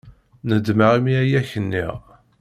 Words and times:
Nedmeɣ 0.49 0.91
imi 0.97 1.13
ay 1.21 1.33
ak-nniɣ. 1.41 1.95